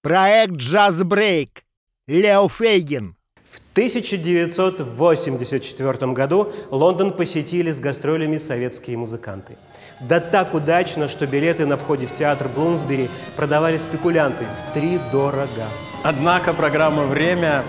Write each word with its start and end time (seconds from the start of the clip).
Проект 0.00 0.52
«Джаз 0.52 1.02
Брейк». 1.02 1.64
Лео 2.06 2.48
Фейгин. 2.48 3.16
В 3.34 3.58
1984 3.72 6.12
году 6.12 6.52
Лондон 6.70 7.12
посетили 7.12 7.72
с 7.72 7.80
гастролями 7.80 8.38
советские 8.38 8.96
музыканты. 8.96 9.58
Да 9.98 10.20
так 10.20 10.54
удачно, 10.54 11.08
что 11.08 11.26
билеты 11.26 11.66
на 11.66 11.76
входе 11.76 12.06
в 12.06 12.14
театр 12.14 12.48
Блумсбери 12.48 13.10
продавали 13.34 13.78
спекулянты 13.78 14.44
в 14.44 14.72
три 14.72 15.00
дорога. 15.10 15.66
Однако 16.04 16.54
программа 16.54 17.02
«Время» 17.02 17.64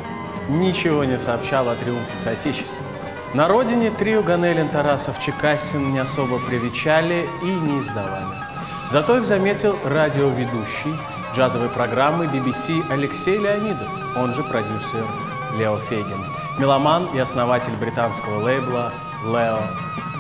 ничего 0.50 1.04
не 1.06 1.18
сообщала 1.18 1.72
о 1.72 1.76
триумфе 1.78 2.16
соотечественников. 2.24 3.34
На 3.34 3.48
родине 3.48 3.90
трио 3.90 4.22
Ганелин, 4.22 4.70
Тарасов, 4.70 5.20
Чекасин 5.20 5.94
не 5.94 5.98
особо 5.98 6.38
привечали 6.38 7.26
и 7.42 7.48
не 7.48 7.80
издавали. 7.80 8.36
Зато 8.92 9.18
их 9.18 9.26
заметил 9.26 9.76
радиоведущий 9.84 10.94
джазовой 11.34 11.70
программы 11.70 12.26
BBC 12.26 12.84
Алексей 12.90 13.38
Леонидов, 13.38 13.88
он 14.18 14.34
же 14.34 14.44
продюсер 14.44 15.06
Лео 15.58 15.78
Фейгин, 15.78 16.24
меломан 16.58 17.08
и 17.14 17.20
основатель 17.20 17.76
британского 17.80 18.42
лейбла 18.42 18.92
Leo 19.26 19.62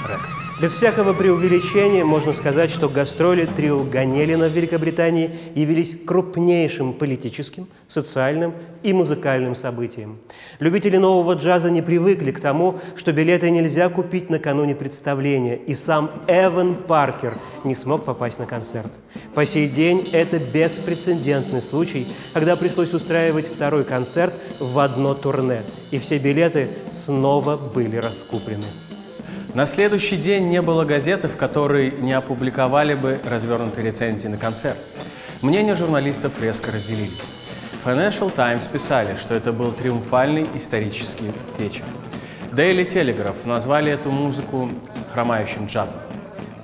Records. 0.05 0.38
Без 0.61 0.73
всякого 0.73 1.13
преувеличения 1.13 2.03
можно 2.03 2.33
сказать, 2.33 2.69
что 2.69 2.89
гастроли 2.89 3.45
трио 3.45 3.81
Ганелина 3.85 4.49
в 4.49 4.51
Великобритании 4.51 5.31
явились 5.55 5.95
крупнейшим 6.05 6.91
политическим, 6.91 7.69
социальным 7.87 8.53
и 8.83 8.91
музыкальным 8.91 9.55
событием. 9.55 10.19
Любители 10.59 10.97
нового 10.97 11.35
джаза 11.35 11.69
не 11.71 11.81
привыкли 11.81 12.31
к 12.31 12.41
тому, 12.41 12.77
что 12.97 13.13
билеты 13.13 13.49
нельзя 13.51 13.87
купить 13.87 14.29
накануне 14.29 14.75
представления, 14.75 15.55
и 15.55 15.73
сам 15.73 16.11
Эван 16.27 16.75
Паркер 16.75 17.35
не 17.63 17.73
смог 17.73 18.03
попасть 18.03 18.37
на 18.37 18.45
концерт. 18.45 18.91
По 19.35 19.45
сей 19.45 19.69
день 19.69 20.09
это 20.11 20.39
беспрецедентный 20.39 21.61
случай, 21.61 22.05
когда 22.33 22.57
пришлось 22.57 22.93
устраивать 22.93 23.47
второй 23.47 23.85
концерт 23.85 24.33
в 24.59 24.77
одно 24.79 25.13
турне, 25.13 25.61
и 25.91 25.99
все 25.99 26.17
билеты 26.17 26.67
снова 26.91 27.55
были 27.55 27.95
раскуплены. 27.95 28.65
На 29.55 29.65
следующий 29.65 30.15
день 30.15 30.47
не 30.47 30.61
было 30.61 30.85
газеты, 30.85 31.27
в 31.27 31.35
которой 31.35 31.89
не 31.89 32.13
опубликовали 32.13 32.93
бы 32.93 33.19
развернутые 33.27 33.87
рецензии 33.87 34.27
на 34.27 34.37
концерт. 34.37 34.77
Мнения 35.41 35.73
журналистов 35.73 36.39
резко 36.39 36.71
разделились. 36.71 37.23
Financial 37.83 38.31
Times 38.31 38.67
писали, 38.67 39.15
что 39.15 39.33
это 39.33 39.51
был 39.51 39.71
триумфальный 39.71 40.47
исторический 40.53 41.31
вечер. 41.57 41.83
Daily 42.51 42.85
Telegraph 42.85 43.47
назвали 43.47 43.91
эту 43.91 44.11
музыку 44.11 44.69
хромающим 45.11 45.65
джазом. 45.65 45.99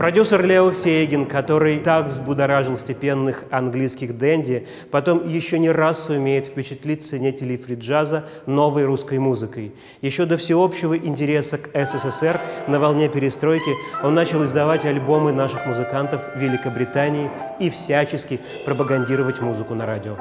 Продюсер 0.06 0.46
Лео 0.46 0.70
Фейгин, 0.70 1.26
который 1.26 1.80
так 1.80 2.06
взбудоражил 2.06 2.78
степенных 2.78 3.44
английских 3.50 4.16
дэнди, 4.16 4.68
потом 4.92 5.28
еще 5.28 5.58
не 5.58 5.72
раз 5.72 6.06
сумеет 6.06 6.46
впечатлить 6.46 7.04
ценителей 7.04 7.58
фри-джаза 7.58 8.26
новой 8.46 8.86
русской 8.86 9.18
музыкой. 9.18 9.74
Еще 10.02 10.26
до 10.26 10.38
всеобщего 10.38 10.96
интереса 10.96 11.58
к 11.58 11.72
СССР 11.74 12.40
на 12.68 12.80
волне 12.80 13.10
перестройки 13.10 13.72
он 14.04 14.14
начал 14.14 14.46
издавать 14.46 14.86
альбомы 14.86 15.32
наших 15.32 15.66
музыкантов 15.66 16.22
Великобритании 16.36 17.32
и 17.60 17.72
всячески 17.72 18.40
пропагандировать 18.64 19.42
музыку 19.42 19.74
на 19.74 19.88
радио. 19.88 20.18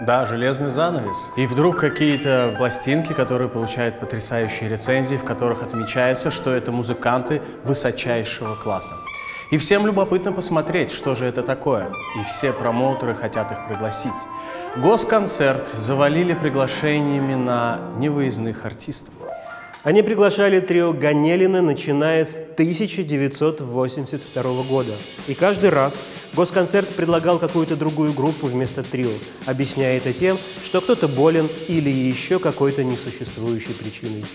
Да, 0.00 0.24
железный 0.24 0.68
занавес. 0.68 1.30
И 1.36 1.46
вдруг 1.46 1.78
какие-то 1.78 2.56
пластинки, 2.58 3.12
которые 3.12 3.48
получают 3.48 4.00
потрясающие 4.00 4.68
рецензии, 4.68 5.14
в 5.14 5.24
которых 5.24 5.62
отмечается, 5.62 6.32
что 6.32 6.52
это 6.52 6.72
музыканты 6.72 7.40
высочайшего 7.62 8.56
класса. 8.56 8.94
И 9.50 9.56
всем 9.56 9.86
любопытно 9.86 10.32
посмотреть, 10.32 10.92
что 10.92 11.14
же 11.14 11.24
это 11.24 11.42
такое. 11.42 11.90
И 12.20 12.24
все 12.24 12.52
промоутеры 12.52 13.14
хотят 13.14 13.50
их 13.50 13.66
пригласить. 13.66 14.12
Госконцерт 14.76 15.68
завалили 15.68 16.34
приглашениями 16.34 17.34
на 17.34 17.80
невыездных 17.96 18.66
артистов. 18.66 19.14
Они 19.84 20.02
приглашали 20.02 20.60
трио 20.60 20.92
Ганелина, 20.92 21.62
начиная 21.62 22.26
с 22.26 22.34
1982 22.34 24.62
года. 24.64 24.92
И 25.28 25.34
каждый 25.34 25.70
раз 25.70 25.94
Госконцерт 26.34 26.88
предлагал 26.88 27.38
какую-то 27.38 27.74
другую 27.74 28.12
группу 28.12 28.48
вместо 28.48 28.82
трио, 28.82 29.08
объясняя 29.46 29.96
это 29.96 30.12
тем, 30.12 30.36
что 30.62 30.82
кто-то 30.82 31.08
болен 31.08 31.48
или 31.68 31.88
еще 31.88 32.38
какой-то 32.38 32.84
несуществующей 32.84 33.72
причиной. 33.72 34.26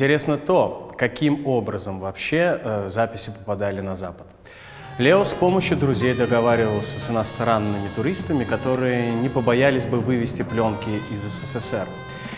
Интересно 0.00 0.38
то, 0.38 0.90
каким 0.96 1.46
образом 1.46 2.00
вообще 2.00 2.58
э, 2.58 2.88
записи 2.88 3.30
попадали 3.38 3.82
на 3.82 3.94
Запад. 3.94 4.26
Лео 4.96 5.24
с 5.24 5.34
помощью 5.34 5.76
друзей 5.76 6.14
договаривался 6.14 6.98
с 6.98 7.10
иностранными 7.10 7.86
туристами, 7.94 8.44
которые 8.44 9.12
не 9.12 9.28
побоялись 9.28 9.84
бы 9.84 10.00
вывести 10.00 10.40
пленки 10.40 11.02
из 11.12 11.20
СССР. 11.20 11.86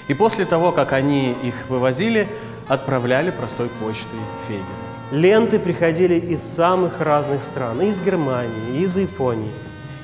И 0.09 0.15
после 0.15 0.45
того, 0.45 0.73
как 0.73 0.93
они 0.93 1.37
их 1.45 1.55
вывозили, 1.69 2.27
отправляли 2.67 3.31
простой 3.31 3.69
почтой 3.69 4.19
Фейгину. 4.49 4.67
Ленты 5.12 5.61
приходили 5.61 6.15
из 6.15 6.43
самых 6.43 7.00
разных 7.00 7.44
стран, 7.44 7.81
из 7.81 8.00
Германии, 8.00 8.83
из 8.83 8.97
Японии. 8.97 9.53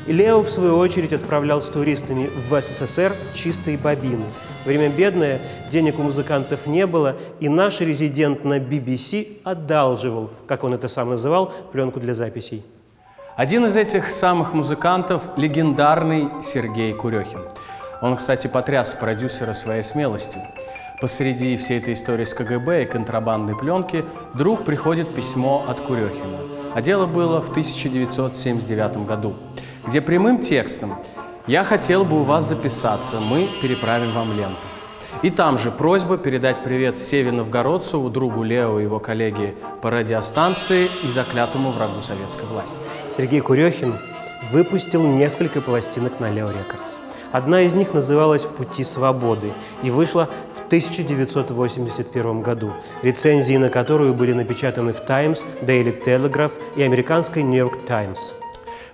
И 0.07 0.13
Лео, 0.13 0.43
в 0.43 0.51
свою 0.51 0.77
очередь, 0.77 1.13
отправлял 1.13 1.61
с 1.61 1.67
туристами 1.67 2.31
в 2.49 2.63
СССР 2.63 3.17
чистые 3.35 3.79
бобины. 3.79 4.27
Время 4.65 4.89
бедное, 4.89 5.41
денег 5.71 5.99
у 5.99 6.03
музыкантов 6.03 6.67
не 6.67 6.87
было, 6.87 7.17
и 7.41 7.49
наш 7.49 7.81
резидент 7.81 8.45
на 8.45 8.59
BBC 8.59 9.39
одалживал, 9.45 10.31
как 10.47 10.65
он 10.65 10.75
это 10.75 10.89
сам 10.89 11.11
называл, 11.11 11.53
пленку 11.73 12.01
для 12.01 12.15
записей. 12.15 12.65
Один 13.37 13.67
из 13.67 13.77
этих 13.77 14.09
самых 14.09 14.53
музыкантов– 14.53 15.23
легендарный 15.37 16.29
Сергей 16.43 16.93
Курехин. 16.93 17.41
Он, 18.03 18.17
кстати, 18.17 18.49
потряс 18.49 18.95
продюсера 18.95 19.53
своей 19.53 19.83
смелостью. 19.83 20.43
Посреди 21.01 21.57
всей 21.57 21.79
этой 21.79 21.95
истории 21.95 22.25
с 22.25 22.35
КГБ 22.35 22.83
и 22.83 22.87
контрабандной 22.87 23.57
пленки 23.57 24.05
вдруг 24.35 24.65
приходит 24.65 25.15
письмо 25.15 25.65
от 25.69 25.81
Курехина. 25.81 26.39
А 26.75 26.83
дело 26.83 27.07
было 27.07 27.41
в 27.41 27.51
1979 27.51 29.07
году, 29.07 29.35
где 29.87 30.01
прямым 30.01 30.41
текстом 30.41 30.97
«Я 31.49 31.65
хотел 31.65 32.05
бы 32.05 32.21
у 32.21 32.25
вас 32.25 32.47
записаться, 32.47 33.21
мы 33.21 33.49
переправим 33.63 34.11
вам 34.11 34.37
ленту». 34.37 34.59
И 35.23 35.31
там 35.31 35.59
же 35.59 35.71
просьба 35.71 36.19
передать 36.19 36.63
привет 36.63 36.99
Севе 36.99 37.33
Новгородцеву, 37.33 38.11
другу 38.11 38.43
Лео 38.43 38.79
и 38.79 38.83
его 38.83 38.99
коллеге 38.99 39.55
по 39.81 39.91
радиостанции 39.91 40.91
и 41.03 41.09
заклятому 41.09 41.71
врагу 41.71 42.03
советской 42.03 42.45
власти. 42.45 42.81
Сергей 43.17 43.41
Курехин 43.41 43.95
выпустил 44.53 45.03
несколько 45.07 45.63
пластинок 45.63 46.21
на 46.21 46.31
Лео 46.31 46.51
Рекордс. 46.51 46.93
Одна 47.33 47.63
из 47.63 47.73
них 47.73 47.95
называлась 47.95 48.45
«Пути 48.45 48.85
свободы» 48.85 49.51
и 49.83 49.91
вышла 49.91 50.29
в 50.55 50.67
1981 50.67 52.43
году, 52.43 52.75
рецензии 53.03 53.57
на 53.57 53.71
которую 53.71 54.13
были 54.13 54.35
напечатаны 54.35 54.93
в 54.93 55.01
«Таймс», 55.01 55.41
«Daily 55.63 56.05
Telegraph» 56.05 56.53
и 56.77 56.83
американской 56.83 57.43
«Нью-Йорк 57.43 57.87
Таймс». 57.87 58.33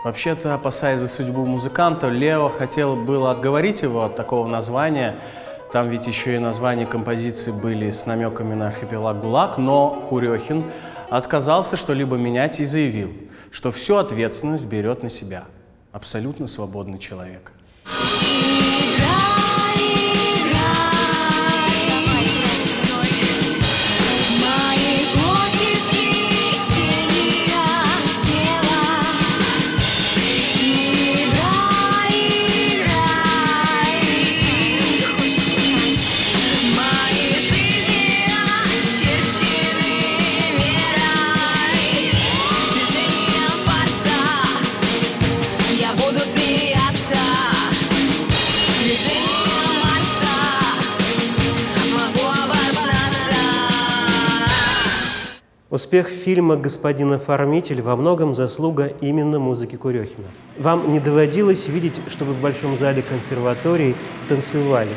Вообще-то, 0.04 0.52
опасаясь 0.52 1.00
за 1.00 1.08
судьбу 1.08 1.46
музыканта, 1.46 2.08
Лео 2.08 2.50
хотел 2.50 2.94
было 2.94 3.30
отговорить 3.30 3.80
его 3.80 4.04
от 4.04 4.16
такого 4.16 4.46
названия. 4.46 5.16
Там 5.72 5.88
ведь 5.88 6.06
еще 6.06 6.36
и 6.36 6.38
названия 6.38 6.84
композиции 6.84 7.50
были 7.50 7.88
с 7.88 8.04
намеками 8.04 8.52
на 8.52 8.68
архипелаг 8.68 9.18
ГУЛАГ, 9.20 9.56
но 9.56 10.04
Курехин 10.06 10.70
отказался 11.08 11.76
что-либо 11.76 12.16
менять 12.16 12.60
и 12.60 12.66
заявил, 12.66 13.14
что 13.50 13.70
всю 13.70 13.96
ответственность 13.96 14.66
берет 14.66 15.02
на 15.02 15.08
себя 15.08 15.44
абсолютно 15.90 16.48
свободный 16.48 16.98
человек. 16.98 17.52
Успех 55.74 56.06
фильма 56.08 56.54
«Господин 56.54 57.14
оформитель» 57.14 57.82
во 57.82 57.96
многом 57.96 58.36
заслуга 58.36 58.92
именно 59.00 59.40
музыки 59.40 59.74
Курехина. 59.74 60.28
Вам 60.56 60.92
не 60.92 61.00
доводилось 61.00 61.66
видеть, 61.66 61.94
чтобы 62.06 62.32
в 62.32 62.40
Большом 62.40 62.78
зале 62.78 63.02
консерватории 63.02 63.96
танцевали? 64.28 64.92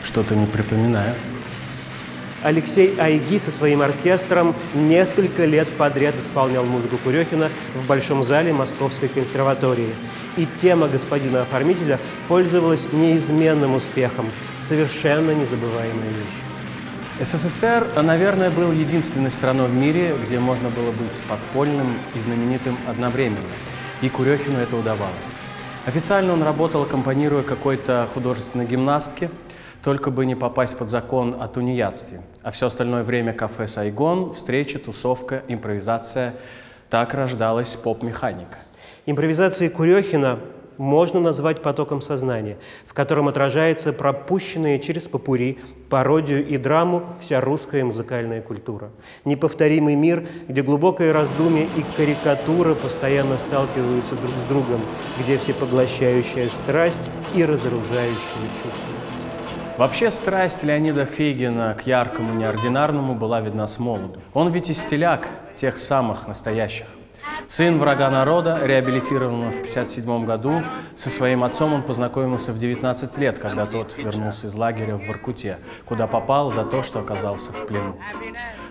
Что-то 0.00 0.36
не 0.36 0.46
припоминаю. 0.46 1.14
Алексей 2.44 2.94
Айги 2.96 3.38
со 3.38 3.50
своим 3.50 3.82
оркестром 3.82 4.54
несколько 4.72 5.46
лет 5.46 5.66
подряд 5.66 6.14
исполнял 6.20 6.64
музыку 6.64 6.96
Курехина 7.02 7.48
в 7.74 7.84
Большом 7.88 8.22
зале 8.22 8.52
Московской 8.52 9.08
консерватории. 9.08 9.90
И 10.36 10.46
тема 10.62 10.86
господина 10.86 11.42
оформителя 11.42 11.98
пользовалась 12.28 12.86
неизменным 12.92 13.74
успехом. 13.74 14.26
Совершенно 14.62 15.32
незабываемая 15.32 16.06
вещь. 16.06 16.47
СССР, 17.20 18.00
наверное, 18.00 18.48
был 18.48 18.70
единственной 18.70 19.32
страной 19.32 19.66
в 19.66 19.74
мире, 19.74 20.14
где 20.24 20.38
можно 20.38 20.68
было 20.70 20.92
быть 20.92 21.20
подпольным 21.28 21.88
и 22.14 22.20
знаменитым 22.20 22.78
одновременно. 22.86 23.40
И 24.02 24.08
Курехину 24.08 24.60
это 24.60 24.76
удавалось. 24.76 25.34
Официально 25.84 26.32
он 26.32 26.44
работал, 26.44 26.82
аккомпанируя 26.82 27.42
какой-то 27.42 28.08
художественной 28.14 28.66
гимнастке, 28.66 29.30
только 29.82 30.12
бы 30.12 30.26
не 30.26 30.36
попасть 30.36 30.78
под 30.78 30.90
закон 30.90 31.36
о 31.40 31.48
тунеядстве. 31.48 32.20
А 32.42 32.52
все 32.52 32.66
остальное 32.66 33.02
время 33.02 33.32
кафе 33.32 33.66
«Сайгон», 33.66 34.32
встречи, 34.32 34.78
тусовка, 34.78 35.42
импровизация. 35.48 36.34
Так 36.88 37.14
рождалась 37.14 37.74
поп-механика. 37.74 38.58
Импровизации 39.06 39.66
Курехина 39.66 40.38
можно 40.78 41.20
назвать 41.20 41.62
потоком 41.62 42.00
сознания, 42.00 42.58
в 42.86 42.94
котором 42.94 43.28
отражается 43.28 43.92
пропущенная 43.92 44.78
через 44.78 45.08
попури, 45.08 45.58
пародию 45.90 46.46
и 46.46 46.56
драму 46.56 47.04
вся 47.20 47.40
русская 47.40 47.84
музыкальная 47.84 48.40
культура. 48.40 48.90
Неповторимый 49.24 49.94
мир, 49.94 50.28
где 50.48 50.62
глубокое 50.62 51.12
раздумье 51.12 51.68
и 51.76 51.84
карикатура 51.96 52.74
постоянно 52.74 53.38
сталкиваются 53.38 54.14
друг 54.14 54.30
с 54.30 54.48
другом, 54.48 54.80
где 55.18 55.38
всепоглощающая 55.38 56.48
страсть 56.48 57.10
и 57.34 57.44
разоружающее 57.44 58.48
чувство. 58.62 58.98
Вообще 59.76 60.10
страсть 60.10 60.64
Леонида 60.64 61.06
Фейгина 61.06 61.76
к 61.80 61.86
яркому 61.86 62.34
неординарному 62.34 63.14
была 63.14 63.40
видна 63.40 63.68
с 63.68 63.78
молоду. 63.78 64.20
Он 64.34 64.50
ведь 64.50 64.70
и 64.70 64.74
стиляк 64.74 65.28
тех 65.54 65.78
самых 65.78 66.26
настоящих. 66.26 66.86
Сын 67.48 67.78
врага 67.78 68.10
народа, 68.10 68.60
реабилитированного 68.62 69.50
в 69.50 69.60
1957 69.60 70.24
году, 70.24 70.62
со 70.96 71.08
своим 71.10 71.44
отцом 71.44 71.72
он 71.72 71.82
познакомился 71.82 72.52
в 72.52 72.58
19 72.58 73.16
лет, 73.18 73.38
когда 73.38 73.66
тот 73.66 73.96
вернулся 73.96 74.48
из 74.48 74.54
лагеря 74.54 74.96
в 74.96 75.06
Воркуте, 75.06 75.58
куда 75.84 76.06
попал 76.06 76.50
за 76.50 76.64
то, 76.64 76.82
что 76.82 77.00
оказался 77.00 77.52
в 77.52 77.66
плену. 77.66 77.96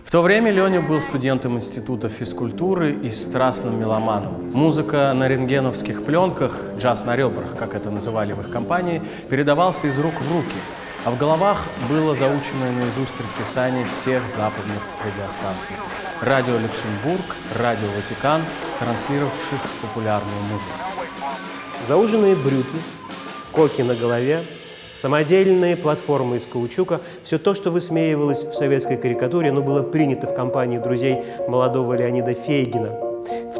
В 0.07 0.11
то 0.11 0.21
время 0.21 0.51
Леня 0.51 0.79
был 0.79 1.01
студентом 1.01 1.57
Института 1.57 2.07
физкультуры 2.07 2.93
и 2.93 3.09
страстным 3.09 3.77
меломаном. 3.77 4.51
Музыка 4.53 5.11
на 5.13 5.27
рентгеновских 5.27 6.05
пленках, 6.05 6.57
джаз 6.77 7.03
на 7.03 7.17
ребрах, 7.17 7.57
как 7.57 7.75
это 7.75 7.91
называли 7.91 8.31
в 8.31 8.39
их 8.39 8.49
компании, 8.49 9.01
передавался 9.29 9.87
из 9.87 9.99
рук 9.99 10.13
в 10.13 10.31
руки, 10.31 10.55
а 11.07 11.11
в 11.11 11.17
головах 11.17 11.63
было 11.89 12.13
заученное 12.15 12.69
наизусть 12.69 13.17
расписание 13.21 13.85
всех 13.87 14.27
западных 14.27 14.81
радиостанций. 15.05 15.77
Радио 16.21 16.55
Люксембург, 16.57 17.37
Радио 17.57 17.87
Ватикан, 17.95 18.41
транслировавших 18.77 19.61
популярную 19.81 20.41
музыку. 20.51 20.73
Зауженные 21.87 22.35
брюки, 22.35 22.75
коки 23.53 23.83
на 23.83 23.95
голове, 23.95 24.41
самодельные 24.93 25.77
платформы 25.77 26.37
из 26.37 26.45
каучука– 26.45 26.99
все 27.23 27.39
то, 27.39 27.53
что 27.53 27.71
высмеивалось 27.71 28.43
в 28.43 28.53
советской 28.53 28.97
карикатуре, 28.97 29.53
но 29.53 29.61
было 29.61 29.83
принято 29.83 30.27
в 30.27 30.35
компании 30.35 30.77
друзей 30.77 31.23
молодого 31.47 31.93
Леонида 31.93 32.33
Фейгина. 32.33 33.06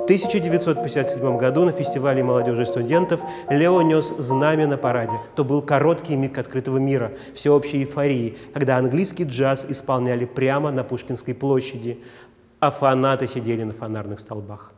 В 0.07 0.09
1957 0.09 1.37
году 1.37 1.65
на 1.65 1.73
фестивале 1.73 2.23
молодежи 2.23 2.61
и 2.61 2.65
студентов 2.65 3.19
Лео 3.49 3.81
нес 3.81 4.13
знамя 4.17 4.65
на 4.65 4.77
параде. 4.77 5.19
То 5.35 5.43
был 5.43 5.61
короткий 5.61 6.15
миг 6.15 6.37
открытого 6.37 6.77
мира, 6.77 7.11
всеобщей 7.35 7.79
эйфории, 7.79 8.37
когда 8.53 8.77
английский 8.77 9.25
джаз 9.25 9.65
исполняли 9.67 10.23
прямо 10.23 10.71
на 10.71 10.85
Пушкинской 10.85 11.33
площади, 11.33 12.01
а 12.61 12.71
фанаты 12.71 13.27
сидели 13.27 13.63
на 13.63 13.73
фонарных 13.73 14.21
столбах. 14.21 14.71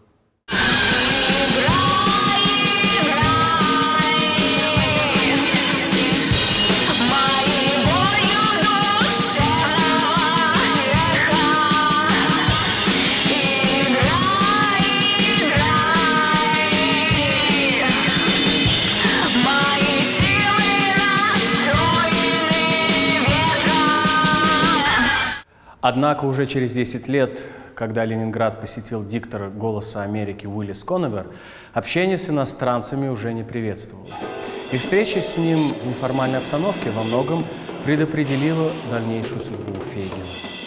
Однако 25.81 26.25
уже 26.25 26.45
через 26.45 26.73
10 26.73 27.07
лет, 27.07 27.43
когда 27.73 28.03
Ленинград 28.03 28.59
посетил 28.59 29.05
диктор 29.05 29.49
«Голоса 29.49 30.03
Америки» 30.03 30.45
Уиллис 30.45 30.83
Коновер, 30.83 31.27
общение 31.73 32.17
с 32.17 32.29
иностранцами 32.29 33.07
уже 33.07 33.33
не 33.33 33.43
приветствовалось. 33.43 34.25
И 34.73 34.77
встреча 34.77 35.21
с 35.21 35.37
ним 35.37 35.59
в 35.69 35.87
неформальной 35.87 36.39
обстановке 36.39 36.91
во 36.91 37.03
многом 37.03 37.45
предопределила 37.85 38.71
дальнейшую 38.91 39.39
судьбу 39.39 39.73
Фейгина. 39.93 40.58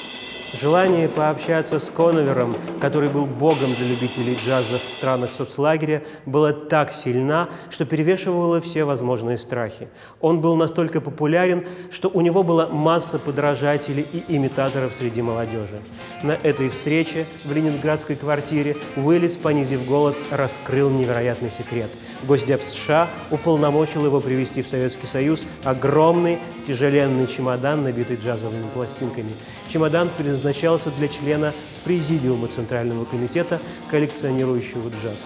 Желание 0.60 1.08
пообщаться 1.08 1.78
с 1.78 1.88
Коновером, 1.88 2.54
который 2.78 3.08
был 3.08 3.24
богом 3.24 3.74
для 3.74 3.86
любителей 3.86 4.36
джаза 4.44 4.78
в 4.78 4.86
странах 4.86 5.30
соцлагеря, 5.34 6.02
было 6.26 6.52
так 6.52 6.92
сильна, 6.92 7.48
что 7.70 7.86
перевешивало 7.86 8.60
все 8.60 8.84
возможные 8.84 9.38
страхи. 9.38 9.88
Он 10.20 10.42
был 10.42 10.54
настолько 10.56 11.00
популярен, 11.00 11.66
что 11.90 12.10
у 12.10 12.20
него 12.20 12.42
была 12.42 12.68
масса 12.68 13.18
подражателей 13.18 14.06
и 14.12 14.36
имитаторов 14.36 14.92
среди 14.98 15.22
молодежи. 15.22 15.80
На 16.22 16.32
этой 16.32 16.68
встрече 16.68 17.24
в 17.44 17.52
ленинградской 17.52 18.16
квартире 18.16 18.76
Уиллис, 18.96 19.36
понизив 19.36 19.86
голос, 19.86 20.16
раскрыл 20.30 20.90
невероятный 20.90 21.48
секрет. 21.48 21.88
Госдеп 22.24 22.60
США 22.60 23.08
уполномочил 23.30 24.04
его 24.04 24.20
привезти 24.20 24.62
в 24.62 24.68
Советский 24.68 25.06
Союз 25.06 25.44
огромный 25.64 26.38
тяжеленный 26.66 27.26
чемодан, 27.26 27.82
набитый 27.82 28.16
джазовыми 28.16 28.66
пластинками. 28.74 29.32
Чемодан 29.68 30.10
предназначался 30.16 30.90
для 30.98 31.08
члена 31.08 31.52
Президиума 31.84 32.48
Центрального 32.48 33.04
комитета, 33.04 33.60
коллекционирующего 33.90 34.88
джаз. 34.88 35.18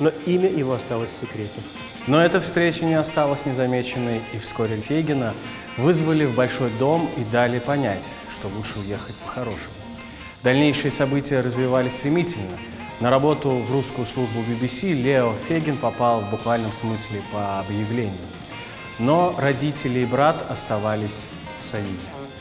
Но 0.00 0.10
имя 0.26 0.48
его 0.48 0.74
осталось 0.74 1.08
в 1.16 1.20
секрете. 1.20 1.60
Но 2.06 2.22
эта 2.22 2.40
встреча 2.40 2.84
не 2.84 2.94
осталась 2.94 3.46
незамеченной, 3.46 4.20
и 4.34 4.38
вскоре 4.38 4.76
Фейгина 4.76 5.32
вызвали 5.78 6.26
в 6.26 6.34
большой 6.34 6.70
дом 6.78 7.08
и 7.16 7.24
дали 7.32 7.58
понять, 7.58 8.04
что 8.30 8.48
лучше 8.48 8.78
уехать 8.80 9.16
по-хорошему. 9.16 9.74
Дальнейшие 10.42 10.90
события 10.90 11.40
развивались 11.40 11.94
стремительно. 11.94 12.58
На 13.00 13.10
работу 13.10 13.50
в 13.50 13.72
русскую 13.72 14.06
службу 14.06 14.40
BBC 14.40 14.92
Лео 14.92 15.32
Фейгин 15.48 15.78
попал 15.78 16.20
в 16.20 16.30
буквальном 16.30 16.70
смысле 16.72 17.22
по 17.32 17.60
объявлению. 17.60 18.12
Но 18.98 19.34
родители 19.38 20.00
и 20.00 20.04
брат 20.04 20.44
оставались 20.48 21.26
в 21.58 21.62
Союзе. 21.62 21.90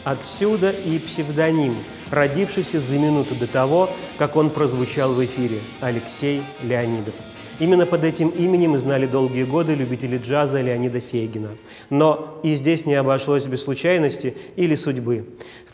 Отсюда 0.04 0.70
и 0.70 1.00
псевдоним, 1.00 1.76
родившийся 2.12 2.80
за 2.80 2.98
минуту 2.98 3.36
до 3.36 3.48
того, 3.48 3.90
как 4.18 4.36
он 4.36 4.50
прозвучал 4.50 5.14
в 5.14 5.24
эфире– 5.24 5.60
Алексей 5.82 6.44
Леонидов. 6.62 7.16
Именно 7.60 7.86
под 7.86 8.04
этим 8.04 8.30
именем 8.30 8.76
и 8.76 8.80
знали 8.80 9.06
долгие 9.06 9.44
годы 9.44 9.76
любители 9.76 10.18
джаза 10.18 10.60
Леонида 10.60 11.00
Фейгина. 11.00 11.50
Но 11.90 12.40
и 12.44 12.56
здесь 12.56 12.86
не 12.86 12.96
обошлось 12.96 13.46
без 13.46 13.64
случайности 13.64 14.36
или 14.56 14.76
судьбы. 14.76 15.26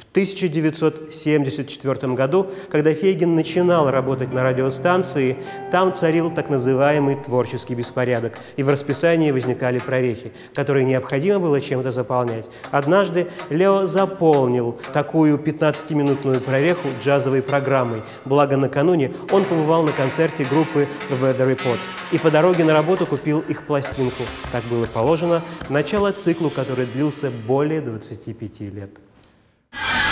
В 0.10 0.12
1974 0.12 2.14
году, 2.14 2.52
когда 2.72 2.96
Фейгин 2.96 3.36
начинал 3.36 3.92
работать 3.92 4.34
на 4.34 4.42
радиостанции, 4.42 5.38
там 5.72 5.94
царил 5.94 6.32
так 6.32 6.50
называемый 6.50 7.16
творческий 7.16 7.76
беспорядок, 7.76 8.40
и 8.58 8.64
в 8.64 8.70
расписании 8.70 9.30
возникали 9.30 9.78
прорехи, 9.78 10.32
которые 10.56 10.84
необходимо 10.84 11.38
было 11.38 11.62
чем-то 11.62 11.92
заполнять. 11.92 12.48
Однажды 12.72 13.28
Лео 13.52 13.86
заполнил 13.86 14.80
такую 14.94 15.38
15-минутную 15.38 16.40
прореху 16.40 16.88
джазовой 17.04 17.44
программой, 17.44 18.02
благо 18.26 18.58
накануне 18.58 19.14
он 19.32 19.46
побывал 19.46 19.84
на 19.84 19.92
концерте 19.92 20.44
группы 20.44 20.88
Weather 21.12 21.56
Report 21.56 21.78
и 22.12 22.18
по 22.18 22.32
дороге 22.32 22.64
на 22.64 22.74
работу 22.74 23.06
купил 23.06 23.42
их 23.42 23.68
пластинку. 23.68 24.24
Так 24.52 24.64
было 24.64 24.88
положено, 24.88 25.44
начало 25.70 26.12
циклу, 26.12 26.50
который 26.50 26.88
длился 26.88 27.30
более 27.46 27.82
25 27.82 28.62
лет. 28.62 28.90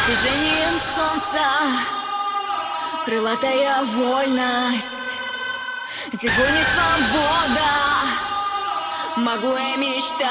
Движением 0.07 0.79
солнца. 0.95 1.43
Крылатая 3.03 3.83
вольность 3.83 5.17
Где 6.13 6.29
гонит 6.29 6.65
свобода. 6.71 7.71
Могу 9.17 9.53
я 9.57 9.75
мечтать. 9.75 10.29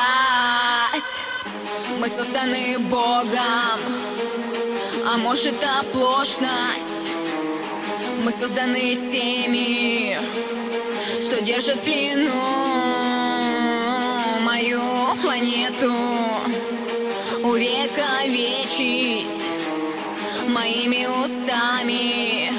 Мы 1.98 2.08
созданы 2.08 2.78
Богом 2.78 3.80
А 5.04 5.18
может 5.18 5.62
оплошность. 5.80 7.10
Мы 8.24 8.32
созданы 8.32 8.96
теми, 8.96 10.18
что 11.20 11.42
держат 11.42 11.76
в 11.76 11.80
плену 11.80 12.32
мою 14.40 15.14
планету. 15.20 15.92
Увековечить 17.44 18.45
моими 20.56 21.04
устами. 21.06 22.50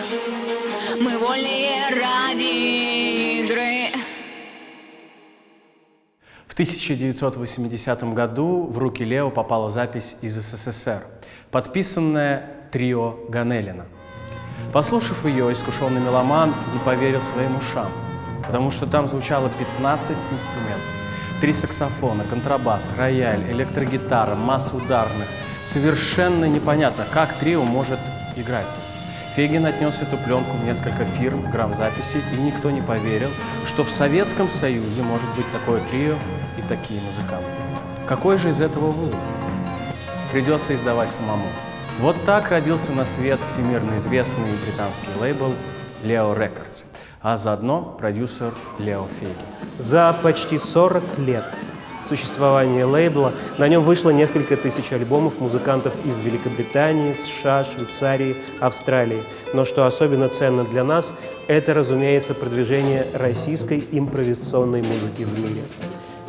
Мы 1.01 1.17
вольные 1.17 1.89
ради 1.89 3.41
игры. 3.41 3.99
В 6.45 6.53
1980 6.53 8.13
году 8.13 8.67
в 8.69 8.77
руки 8.77 9.03
Лео 9.03 9.31
попала 9.31 9.69
запись 9.71 10.15
из 10.21 10.35
СССР, 10.35 11.03
подписанная 11.49 12.51
трио 12.71 13.17
Ганелина. 13.29 13.85
Послушав 14.73 15.25
ее, 15.25 15.51
искушенный 15.51 16.01
меломан 16.01 16.53
не 16.73 16.79
поверил 16.79 17.21
своим 17.21 17.57
ушам, 17.57 17.91
потому 18.45 18.69
что 18.69 18.85
там 18.85 19.07
звучало 19.07 19.49
15 19.49 20.11
инструментов. 20.11 20.93
Три 21.41 21.53
саксофона, 21.53 22.23
контрабас, 22.23 22.93
рояль, 22.95 23.51
электрогитара, 23.51 24.35
масса 24.35 24.75
ударных. 24.75 25.27
Совершенно 25.67 26.45
непонятно, 26.45 27.05
как 27.11 27.33
трио 27.33 27.61
может 27.63 27.99
играть. 28.37 28.67
Фегин 29.35 29.65
отнес 29.65 30.01
эту 30.01 30.17
пленку 30.17 30.55
в 30.55 30.63
несколько 30.63 31.03
фирм 31.03 31.51
грамзаписи, 31.51 32.21
и 32.33 32.35
никто 32.37 32.71
не 32.71 32.81
поверил, 32.81 33.29
что 33.65 33.83
в 33.83 33.91
Советском 33.91 34.47
Союзе 34.47 35.01
может 35.01 35.27
быть 35.35 35.45
такое 35.51 35.81
трио 35.91 36.15
и 36.57 36.61
такие 36.69 37.01
музыканты. 37.01 37.45
Какой 38.07 38.37
же 38.37 38.51
из 38.51 38.61
этого 38.61 38.91
вывод? 38.91 39.19
Придется 40.31 40.73
издавать 40.73 41.11
самому. 41.11 41.47
Вот 41.99 42.15
так 42.23 42.49
родился 42.49 42.93
на 42.93 43.03
свет 43.03 43.41
всемирно 43.43 43.97
известный 43.97 44.53
британский 44.65 45.09
лейбл 45.19 45.53
Leo 46.01 46.33
Records, 46.33 46.85
а 47.21 47.35
заодно 47.35 47.97
продюсер 47.99 48.53
Лео 48.79 49.05
Фейгин. 49.19 49.35
За 49.79 50.17
почти 50.23 50.59
40 50.59 51.03
лет 51.19 51.43
существования 52.05 52.85
лейбла 52.85 53.31
на 53.57 53.67
нем 53.67 53.83
вышло 53.83 54.09
несколько 54.09 54.57
тысяч 54.57 54.91
альбомов 54.91 55.39
музыкантов 55.39 55.93
из 56.05 56.19
Великобритании, 56.21 57.13
США, 57.13 57.65
Швейцарии, 57.65 58.37
Австралии. 58.59 59.21
Но 59.53 59.65
что 59.65 59.85
особенно 59.85 60.29
ценно 60.29 60.63
для 60.63 60.83
нас, 60.83 61.13
это, 61.47 61.73
разумеется, 61.73 62.33
продвижение 62.33 63.07
российской 63.13 63.83
импровизационной 63.91 64.81
музыки 64.81 65.23
в 65.23 65.39
мире. 65.39 65.63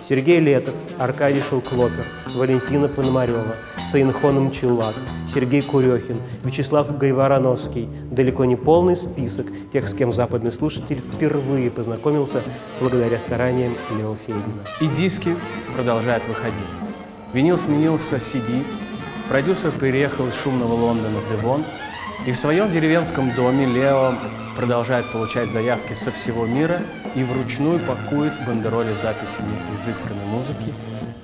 Сергей 0.06 0.40
Летов, 0.40 0.74
Аркадий 0.98 1.42
Шелклопер, 1.48 2.06
Валентина 2.34 2.88
Пономарева, 2.88 3.56
Саинхон 3.86 4.50
Челак, 4.50 4.94
Сергей 5.32 5.62
Курехин, 5.62 6.20
Вячеслав 6.44 6.96
Гайварановский. 6.96 7.88
Далеко 8.10 8.44
не 8.44 8.56
полный 8.56 8.96
список 8.96 9.46
тех, 9.72 9.88
с 9.88 9.94
кем 9.94 10.12
западный 10.12 10.52
слушатель 10.52 11.00
впервые 11.00 11.70
познакомился 11.70 12.42
благодаря 12.80 13.18
стараниям 13.18 13.72
Лео 13.96 14.14
Фейгина. 14.26 14.62
И 14.80 14.86
диски 14.86 15.36
продолжают 15.74 16.26
выходить. 16.26 16.58
Винил 17.32 17.58
сменился 17.58 18.16
CD, 18.16 18.64
продюсер 19.28 19.70
переехал 19.70 20.28
из 20.28 20.34
шумного 20.34 20.72
Лондона 20.72 21.18
в 21.20 21.30
Девон, 21.30 21.64
и 22.26 22.32
в 22.32 22.36
своем 22.36 22.72
деревенском 22.72 23.34
доме 23.34 23.66
Лео 23.66 24.14
продолжает 24.56 25.10
получать 25.12 25.50
заявки 25.50 25.92
со 25.92 26.10
всего 26.10 26.46
мира 26.46 26.80
и 27.14 27.24
вручную 27.24 27.78
пакует 27.80 28.32
бандероли 28.46 28.94
с 28.94 29.02
записями 29.02 29.56
изысканной 29.72 30.24
музыки 30.26 30.72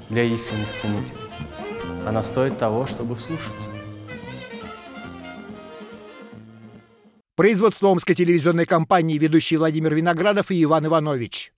для 0.09 0.23
истинных 0.25 0.75
ценителей. 0.75 1.21
Она 2.07 2.23
стоит 2.23 2.59
того, 2.59 2.87
чтобы 2.87 3.14
вслушаться. 3.14 3.71
Производство 7.37 7.88
Омской 7.88 8.14
телевизионной 8.14 8.67
компании 8.67 9.19
ведущий 9.19 9.57
Владимир 9.57 9.95
Виноградов 9.95 10.50
и 10.50 10.62
Иван 10.62 10.87
Иванович. 10.87 11.53